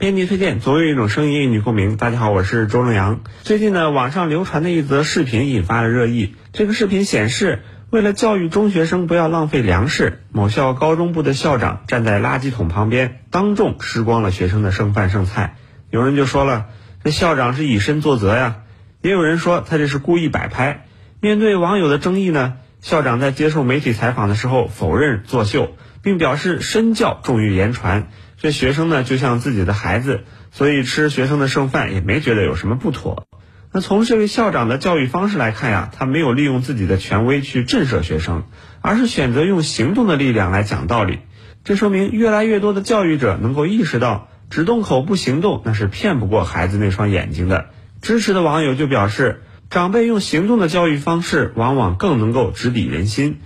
[0.00, 1.98] 编辑推荐，总有一种声音引起共鸣。
[1.98, 3.20] 大家好，我是周正阳。
[3.42, 6.36] 最近呢，网上流传的一则视频引发了热议。
[6.54, 15.56] 这个视频显示，为了教育中学生不要浪费粮食，某校高中部的校长站在垃圾桶旁边，当众吃光了学生的剩饭剩菜。
[15.90, 16.68] 有人就说了，
[17.04, 18.62] 这校长是以身作则呀。
[19.02, 20.86] 也有人说他这是故意摆拍。
[21.20, 28.08] 面对网友的争议呢，校长在接受媒体采访的时候否认作秀，并表示身教重于言传。
[28.40, 33.26] 这学生呢，就像自己的孩子，所以吃学生的剩饭也没觉得有什么不妥。
[33.70, 38.44] 那从这位校长的教育方式来看呀，他没有利用自己的权威去震慑学生，
[38.80, 41.18] 而是选择用行动的力量来讲道理。
[41.64, 47.66] 这说明越来越多的教育者能够意识到，只动口不行动，那是骗不过孩子那双眼睛的。
[48.00, 53.40] 支持的网友就表示，长辈用行动的教育方式，往往更能够直抵人心。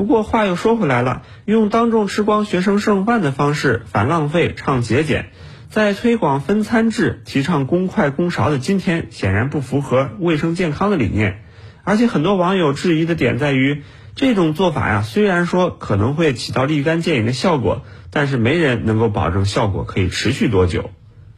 [0.00, 5.26] 不过话又说回来了，用当众吃光学生剩饭的方式反浪费、倡节俭，
[5.68, 11.42] 在推广分餐制、提倡公筷公勺的今天，显然不符合卫生健康的理念。
[11.84, 13.82] 而且很多网友质疑的点在于，
[14.14, 20.88] 这种做法呀，虽然说可能会起到立竿见影的效果，但是没人能够保证效果可以持续多久。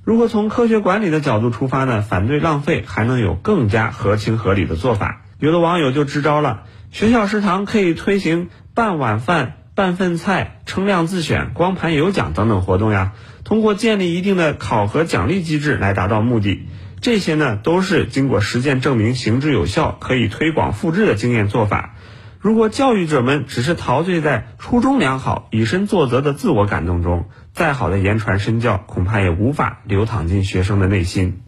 [0.05, 5.23] 如果从科学管理的角度出发呢，反对浪费还能有更加合情合理的做法。
[5.41, 6.63] 有的网友就支招了。
[6.93, 13.13] 学校食堂可以推行半碗饭、半份菜、称量自选、光盘有奖等等活动呀。
[13.45, 16.67] 通过建立一定的考核奖励机制来达到目的，
[17.01, 21.97] 这些呢都是经过实践证明行之有效、可以推广复制的经验做法。
[22.41, 31.43] 如果教育者们只是陶醉在初衷良好、以身作则的自我感动中，再好的言传身教，恐怕也无法流淌进学生的内心。